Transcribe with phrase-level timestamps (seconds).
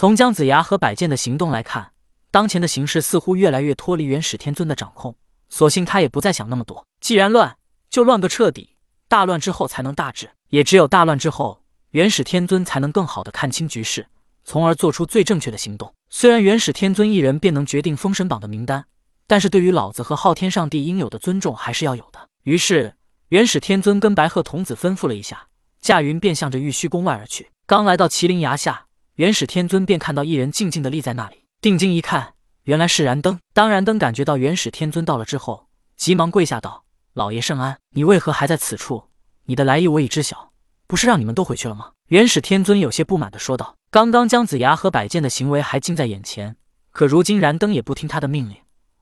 [0.00, 1.92] 从姜子牙和摆剑的行动来看，
[2.30, 5.14] 当前的形势似乎越来越脱离元始天尊的掌控。
[5.50, 7.58] 索性他也不再想那么多，既然乱，
[7.90, 8.76] 就乱个彻底。
[9.08, 14.06] 大乱之后才能大治，也只有大乱之后，元始天尊才能更好的看清局势，
[14.42, 15.92] 从而做出最正确的行动。
[16.08, 18.86] 虽然元始天尊一人便能决定封神榜的名单，
[19.26, 22.26] 但是对于老子和昊天上帝应有的尊重还是要有的。
[22.44, 22.94] 于是，
[23.28, 25.48] 元始天尊跟白鹤童子吩咐了一下，
[25.82, 27.50] 驾云便向着玉虚宫外而去。
[27.66, 32.34] 刚来到麒麟崖下，元始天尊便看到一人静静的立在那里，定睛一看。
[32.64, 33.38] 原来是燃灯。
[33.52, 35.66] 当燃灯感觉到元始天尊到了之后，
[35.96, 39.04] 急忙跪下道：“老爷圣安，你为何还在此处？
[39.44, 40.52] 你的来意我已知晓，
[40.86, 46.56] 不是让你们都回去了吗？”元始天尊有些不满的说道：“刚刚姜子牙和摆件的行为还近在眼前，
[46.92, 48.56] 可如今燃灯也不听他的命令，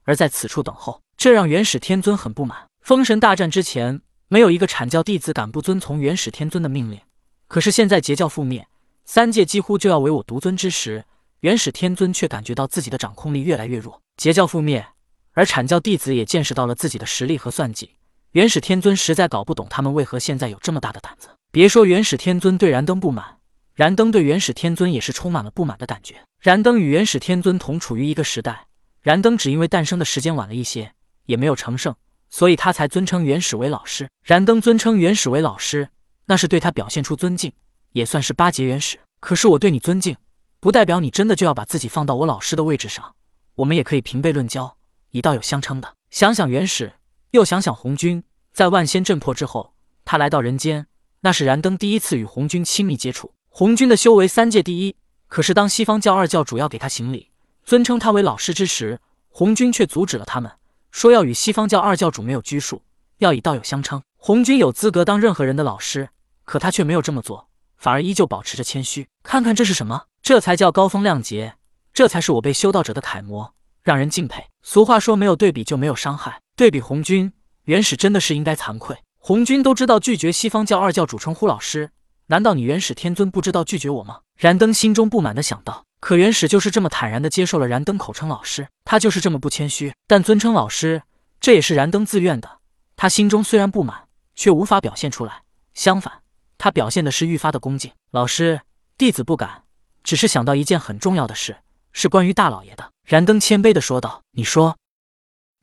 [0.05, 2.67] 而在此处等候，这让元始天尊很不满。
[2.81, 7.01] 封神大战之前，没有一个阐教弟子敢不遵从元始天尊的命令，
[7.47, 8.67] 可是现在截教覆灭，
[9.11, 11.03] 三界几乎就要唯我独尊之时。”
[11.41, 14.87] 元始天尊却感觉到自己的掌控力越来越弱，截教覆灭，
[15.33, 17.95] 而阐教弟子也见识到了自己的实力和算计。
[18.33, 21.31] 元始天尊实在搞不懂他们为何现在有这么大的胆子。
[21.51, 23.39] 别说元始天尊对燃灯不满，
[23.75, 26.17] 燃灯对元始天尊也是充满了不满的感觉。
[26.43, 28.67] 燃灯与元始天尊同处于一个时代，
[29.01, 30.93] 燃灯只因为诞生的时间晚了一些，
[31.25, 31.95] 也没有成圣，
[32.29, 34.11] 所以他才尊称元始为老师。
[34.23, 35.89] 燃灯尊称元始为老师，
[36.27, 37.51] 那是对他表现出尊敬，
[37.93, 38.99] 也算是巴结元始。
[39.21, 40.17] 可是我对你尊敬。
[40.61, 43.15] 不代表你真的就要把自己放到我老师的位置上，
[43.55, 44.77] 我们也可以平辈论交，
[45.13, 45.95] 以道友相称的。
[46.11, 46.95] 想想元始，
[47.31, 49.73] 又想想红军，在万仙阵破之后，
[50.05, 50.89] 他来到人间，
[51.21, 53.33] 那是燃灯第一次与红军亲密接触。
[53.51, 54.97] 红军的修为三界第一，
[55.29, 57.31] 可是当西方教二教主要给他行礼，
[57.63, 60.51] 尊称他为老师之时，红军却阻止了他们，
[60.91, 62.83] 说要与西方教二教主没有拘束，
[63.19, 64.03] 要以道友相称。
[64.17, 66.09] 红军有资格当任何人的老师，
[66.43, 67.48] 可他却没有这么做，
[67.79, 69.09] 反而依旧保持着谦虚。
[69.23, 70.05] 看看这是什么？
[70.21, 71.55] 这才叫高风亮节，
[71.95, 74.47] 这才是我被修道者的楷模，让人敬佩。
[74.63, 76.43] 俗话说，没有对比就没有伤害。
[76.57, 77.33] 对比红军，
[77.65, 78.99] 元始真的是应该惭愧。
[79.17, 81.91] 红军都知道拒绝西方教二教主称呼老师，
[82.27, 84.21] 难道你元始天尊不知道拒绝我吗？
[84.37, 85.85] 燃灯心中不满的想到。
[86.01, 89.93] 可元始就是这么坦然的接受了燃灯口称老师，他就是这么不谦虚。
[90.07, 91.03] 但尊称老师，
[91.41, 92.59] 这也是燃灯自愿的。
[92.97, 94.05] 他心中虽然不满，
[94.37, 95.43] 却无法表现出来。
[95.75, 96.21] 相反，
[96.59, 97.91] 他表现的是愈发的恭敬。
[98.11, 98.61] 老师，
[98.99, 99.63] 弟子不敢。
[100.05, 101.59] 只是想到一件很重要的事，
[101.93, 102.93] 是关于大老爷的。
[103.05, 104.79] 燃灯谦卑的说道：“你说。”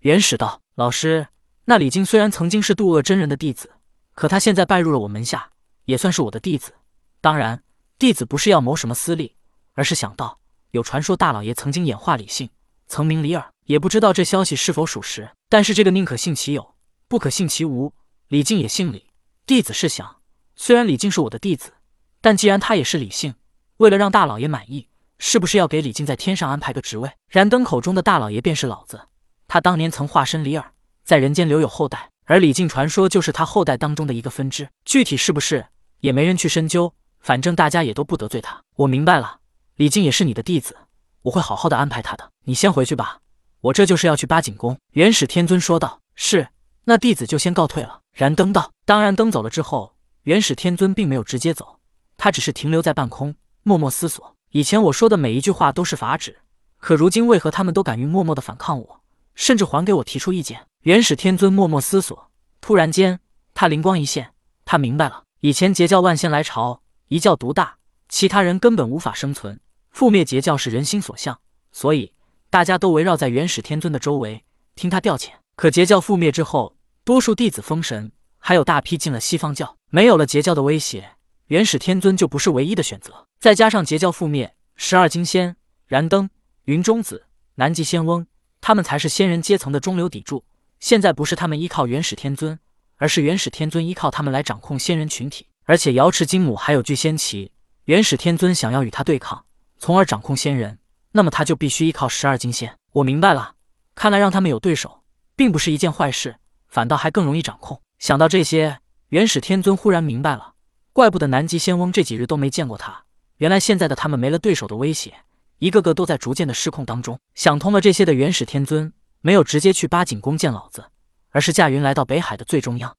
[0.02, 1.28] 原始道：“老师，
[1.64, 3.72] 那李靖虽然曾经是渡恶真人的弟子，
[4.14, 5.50] 可他现在拜入了我门下，
[5.86, 6.74] 也算是我的弟子。
[7.22, 7.64] 当然，
[7.98, 9.36] 弟子不是要谋什么私利，
[9.74, 10.40] 而是想到
[10.72, 12.48] 有传说大老爷曾经演化李姓，
[12.88, 15.32] 曾名李耳，也不知道这消息是否属实。
[15.50, 16.76] 但是这个宁可信其有，
[17.08, 17.92] 不可信其无。
[18.28, 19.08] 李靖也姓李，
[19.48, 20.15] 弟子是想，
[20.56, 21.74] 虽然李靖是我的弟子，
[22.22, 23.36] 但既然他也是李姓。”
[23.78, 24.88] 为了让大老爷满意，
[25.20, 27.12] 是不是要给李靖在天上安排个职位？
[27.30, 29.02] 燃灯口中的大老爷便是老子，
[29.50, 30.72] 他当年曾化身李耳，
[31.04, 35.66] 在人间留有后代，而李靖传说就是他后代当中的一个分支，具体是不是
[36.00, 38.62] 也没人去深究，反正大家也都不得罪他。
[38.78, 39.40] 我明白了，
[39.76, 40.78] 李靖也是你的弟子，
[41.24, 42.32] 我会好好的安排他的。
[42.46, 43.20] 你先回去吧，
[43.60, 44.78] 我这就是要去八景宫。
[44.92, 46.48] 元始天尊说道：“是，
[46.86, 49.95] 那弟子就先告退了。”燃灯道：“当然，灯走了之后，
[50.26, 51.80] 元始天尊并没有直接走，
[52.18, 56.40] 他只是停留在半空。”默默思索，以前我说的每一句话都是法旨，
[56.78, 59.02] 可如今为何他们都敢于默默的反抗我，
[59.36, 60.66] 甚至还给我提出意见？
[60.82, 63.20] 元始天尊默默思索，突然间
[63.54, 64.32] 他灵光一现，
[64.66, 67.78] 他明白了，以前截教万仙来朝，一教独大，
[68.10, 69.60] 其他人根本无法生存，
[69.94, 71.40] 覆灭截教是人心所向，
[71.72, 72.14] 所以
[72.50, 74.44] 大家都围绕在元始天尊的周围，
[74.74, 75.30] 听他调遣。
[75.56, 81.12] 可截教覆灭之后，多数弟子封神，还有大批进了西方教，没有了截教的威胁。
[81.46, 85.56] 元始天尊就不是唯一的选择，再加上截教覆灭，十二金仙、
[85.88, 86.30] 燃灯、
[86.66, 88.28] 云中子、南极仙翁，
[88.60, 90.44] 他们才是仙人阶层的中流砥柱。
[90.82, 92.60] 现在不是他们依靠元始天尊，
[92.98, 95.48] 而是元始天尊依靠他们来掌控仙人群体。
[95.64, 97.54] 而且瑶池金母还有聚仙旗，
[97.86, 99.46] 元始天尊想要与他对抗，
[99.78, 100.78] 从而掌控仙人，
[101.14, 102.76] 那么他就必须依靠十二金仙。
[102.92, 103.54] 我明白了，
[103.96, 105.04] 看来让他们有对手，
[105.38, 106.36] 并不是一件坏事，
[106.68, 107.82] 反倒还更容易掌控。
[107.98, 108.80] 想到这些，
[109.10, 110.54] 元始天尊忽然明白了。
[110.92, 113.04] 怪不得南极仙翁这几日都没见过他，
[113.38, 115.14] 原来现在的他们没了对手的威胁，
[115.60, 117.20] 一个个都在逐渐的失控当中。
[117.34, 118.92] 想通了这些的元始天尊，
[119.22, 120.86] 没有直接去八景宫见老子，
[121.30, 122.96] 而是驾云来到北海的最中央。